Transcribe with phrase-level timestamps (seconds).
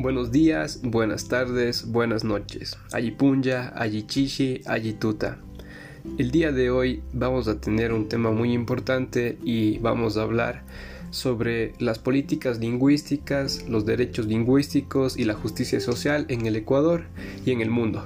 [0.00, 2.78] Buenos días, buenas tardes, buenas noches.
[2.90, 5.36] Ayipunya, ayichishi, ayituta.
[6.16, 10.62] El día de hoy vamos a tener un tema muy importante y vamos a hablar
[11.10, 17.02] sobre las políticas lingüísticas, los derechos lingüísticos y la justicia social en el Ecuador
[17.44, 18.02] y en el mundo.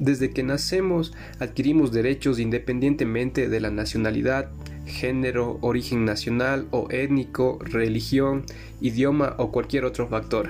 [0.00, 4.50] Desde que nacemos adquirimos derechos independientemente de la nacionalidad,
[4.86, 8.44] género, origen nacional o étnico, religión,
[8.80, 10.48] idioma o cualquier otro factor.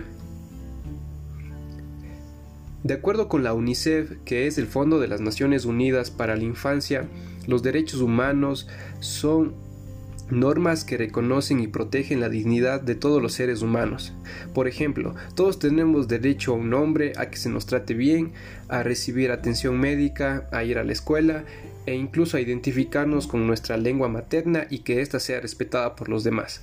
[2.85, 6.45] De acuerdo con la UNICEF, que es el Fondo de las Naciones Unidas para la
[6.45, 7.09] Infancia,
[7.49, 8.69] los derechos humanos
[9.01, 9.55] son
[10.33, 14.13] normas que reconocen y protegen la dignidad de todos los seres humanos.
[14.55, 18.33] Por ejemplo, todos tenemos derecho a un nombre, a que se nos trate bien,
[18.69, 21.45] a recibir atención médica, a ir a la escuela
[21.87, 26.25] e incluso a identificarnos con nuestra lengua materna y que ésta sea respetada por los
[26.25, 26.63] demás.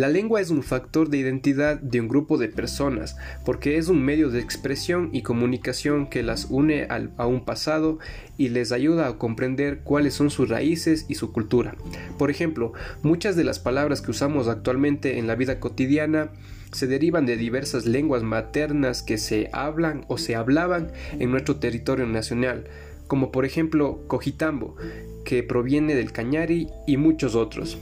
[0.00, 4.02] La lengua es un factor de identidad de un grupo de personas porque es un
[4.02, 7.98] medio de expresión y comunicación que las une a un pasado
[8.38, 11.74] y les ayuda a comprender cuáles son sus raíces y su cultura.
[12.16, 16.30] Por ejemplo, muchas de las palabras que usamos actualmente en la vida cotidiana
[16.72, 22.06] se derivan de diversas lenguas maternas que se hablan o se hablaban en nuestro territorio
[22.06, 22.64] nacional,
[23.06, 24.76] como por ejemplo Cojitambo,
[25.26, 27.76] que proviene del Cañari y muchos otros.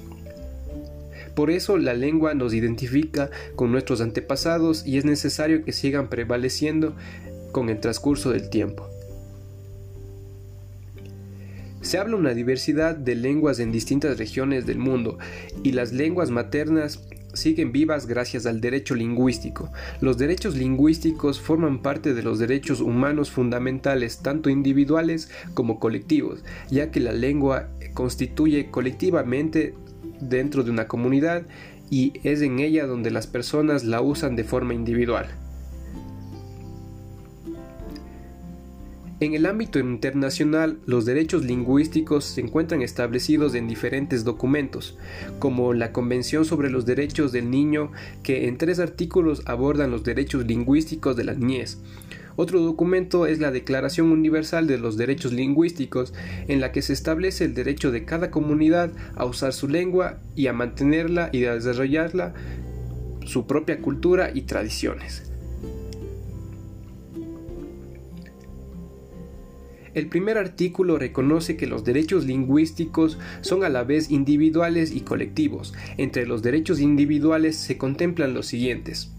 [1.38, 6.96] Por eso la lengua nos identifica con nuestros antepasados y es necesario que sigan prevaleciendo
[7.52, 8.88] con el transcurso del tiempo.
[11.80, 15.18] Se habla una diversidad de lenguas en distintas regiones del mundo
[15.62, 19.70] y las lenguas maternas siguen vivas gracias al derecho lingüístico.
[20.00, 26.90] Los derechos lingüísticos forman parte de los derechos humanos fundamentales, tanto individuales como colectivos, ya
[26.90, 29.76] que la lengua constituye colectivamente
[30.20, 31.42] dentro de una comunidad
[31.90, 35.26] y es en ella donde las personas la usan de forma individual.
[39.20, 44.96] En el ámbito internacional, los derechos lingüísticos se encuentran establecidos en diferentes documentos,
[45.40, 47.90] como la Convención sobre los Derechos del Niño,
[48.22, 51.78] que en tres artículos abordan los derechos lingüísticos de la niñez,
[52.40, 56.14] otro documento es la Declaración Universal de los Derechos Lingüísticos,
[56.46, 60.46] en la que se establece el derecho de cada comunidad a usar su lengua y
[60.46, 62.34] a mantenerla y a desarrollarla,
[63.26, 65.27] su propia cultura y tradiciones.
[69.94, 75.74] El primer artículo reconoce que los derechos lingüísticos son a la vez individuales y colectivos.
[75.96, 79.12] Entre los derechos individuales se contemplan los siguientes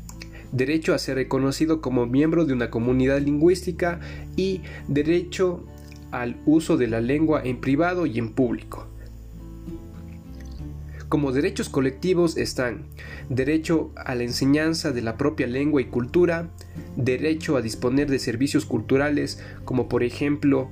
[0.51, 3.99] derecho a ser reconocido como miembro de una comunidad lingüística
[4.35, 5.63] y derecho
[6.11, 8.87] al uso de la lengua en privado y en público.
[11.09, 12.85] Como derechos colectivos están
[13.29, 16.51] derecho a la enseñanza de la propia lengua y cultura,
[16.95, 20.69] derecho a disponer de servicios culturales como por ejemplo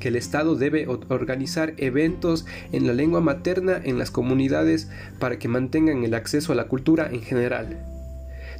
[0.00, 4.88] que el Estado debe organizar eventos en la lengua materna en las comunidades
[5.18, 7.84] para que mantengan el acceso a la cultura en general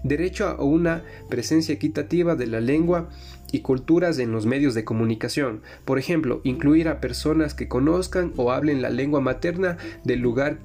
[0.03, 3.11] derecho a una presencia equitativa de la lengua
[3.53, 5.61] y culturas en los medios de comunicación.
[5.85, 10.59] Por ejemplo, incluir a personas que conozcan o hablen la lengua materna del lugar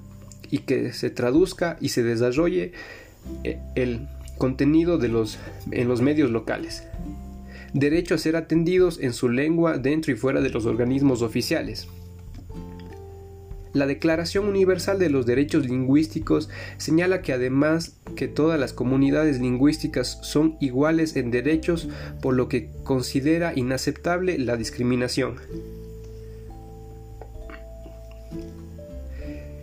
[0.51, 2.73] y que se traduzca y se desarrolle
[3.43, 4.07] eh, el
[4.37, 5.39] contenido de los,
[5.71, 6.83] en los medios locales.
[7.73, 11.87] Derecho a ser atendidos en su lengua dentro y fuera de los organismos oficiales.
[13.75, 20.17] La Declaración Universal de los Derechos Lingüísticos señala que además que todas las comunidades lingüísticas
[20.21, 21.89] son iguales en derechos,
[22.21, 25.35] por lo que considera inaceptable la discriminación.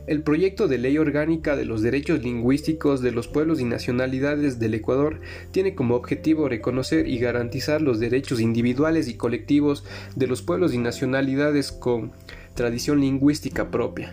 [0.04, 4.74] El proyecto de ley orgánica de los derechos lingüísticos de los pueblos y nacionalidades del
[4.74, 5.20] Ecuador
[5.52, 9.84] tiene como objetivo reconocer y garantizar los derechos individuales y colectivos
[10.16, 12.10] de los pueblos y nacionalidades con
[12.54, 14.12] tradición lingüística propia.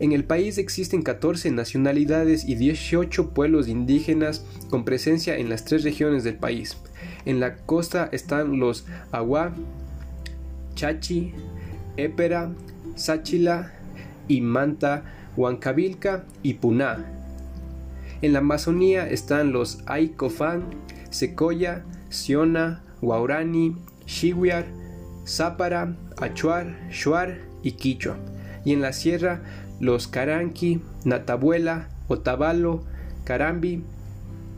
[0.00, 5.84] En el país existen 14 nacionalidades y 18 pueblos indígenas con presencia en las tres
[5.84, 6.76] regiones del país.
[7.26, 9.54] En la costa están los Agua,
[10.74, 11.32] Chachi,
[11.96, 12.52] Épera,
[12.96, 13.72] Sáchila
[14.28, 15.04] y Manta,
[15.36, 17.04] Huancavilca y Puná.
[18.22, 20.64] En la Amazonía están los Aikofán,
[21.10, 23.76] Secoya, Siona, Guaurani,
[24.06, 24.66] Xihuiar,
[25.26, 28.16] Zápara, Achuar, Shuar y Quichua.
[28.64, 29.42] Y en la sierra
[29.80, 32.84] los Caranqui, Natabuela, Otavalo,
[33.24, 33.82] Carambi,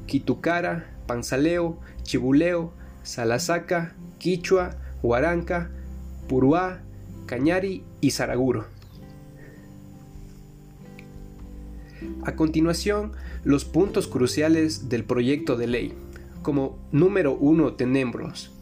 [0.07, 2.73] Quitucara, Panzaleo, Chibuleo,
[3.03, 5.71] Salasaca, Quichua, Huaranca,
[6.29, 6.81] Puruá,
[7.27, 8.76] Cañari y Saraguro.
[12.25, 13.13] A continuación,
[13.45, 15.93] los puntos cruciales del proyecto de ley.
[16.43, 18.53] Como número uno tenemos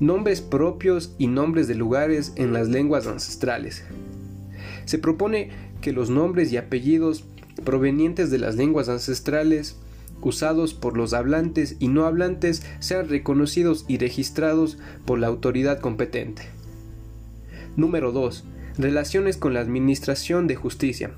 [0.00, 3.84] nombres propios y nombres de lugares en las lenguas ancestrales.
[4.84, 7.24] Se propone que los nombres y apellidos
[7.64, 9.76] provenientes de las lenguas ancestrales
[10.20, 16.42] usados por los hablantes y no hablantes sean reconocidos y registrados por la autoridad competente.
[17.76, 18.44] Número 2.
[18.78, 21.12] Relaciones con la Administración de Justicia.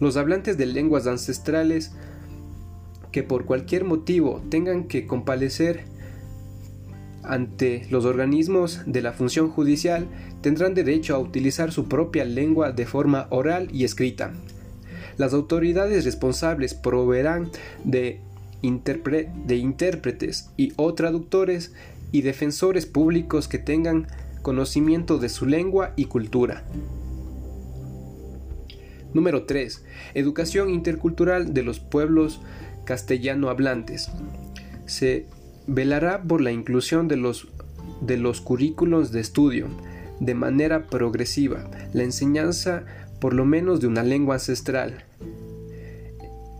[0.00, 1.92] Los hablantes de lenguas ancestrales
[3.12, 5.84] que por cualquier motivo tengan que comparecer
[7.22, 10.06] ante los organismos de la función judicial
[10.42, 14.32] tendrán derecho a utilizar su propia lengua de forma oral y escrita.
[15.16, 17.50] Las autoridades responsables proveerán
[17.84, 18.20] de,
[18.62, 21.72] de intérpretes y o traductores
[22.12, 24.06] y defensores públicos que tengan
[24.42, 26.64] conocimiento de su lengua y cultura.
[29.14, 29.84] Número 3.
[30.14, 32.40] Educación intercultural de los pueblos
[32.84, 34.10] castellano hablantes.
[34.86, 35.26] Se
[35.66, 37.48] velará por la inclusión de los,
[38.02, 39.68] de los currículos de estudio
[40.20, 42.84] de manera progresiva, la enseñanza
[43.20, 45.04] por lo menos de una lengua ancestral.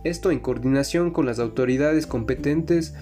[0.03, 2.93] Esto en coordinación con las autoridades competentes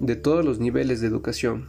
[0.00, 1.68] de todos los niveles de educación.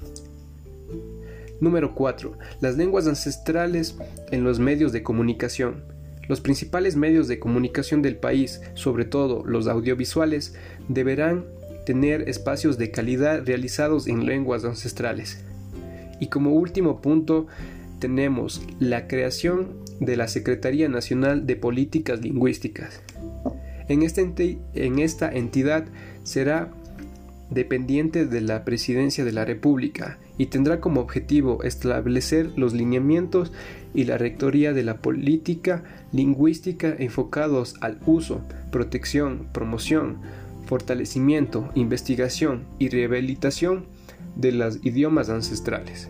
[1.62, 2.38] Número 4.
[2.62, 3.98] Las lenguas ancestrales
[4.32, 5.84] en los medios de comunicación.
[6.30, 10.54] Los principales medios de comunicación del país, sobre todo los audiovisuales,
[10.88, 11.46] deberán
[11.88, 15.44] tener espacios de calidad realizados en lenguas ancestrales.
[16.20, 17.48] Y como último punto,
[17.98, 23.02] tenemos la creación de la Secretaría Nacional de Políticas Lingüísticas.
[23.88, 25.86] En esta, en esta entidad
[26.22, 26.70] será
[27.50, 33.52] dependiente de la Presidencia de la República y tendrá como objetivo establecer los lineamientos
[33.94, 38.42] y la rectoría de la política lingüística enfocados al uso,
[38.72, 40.18] protección, promoción,
[40.66, 43.86] fortalecimiento, investigación y rehabilitación
[44.36, 46.10] de los idiomas ancestrales.